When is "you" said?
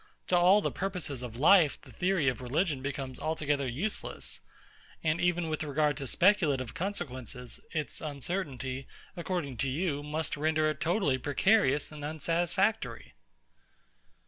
9.69-10.01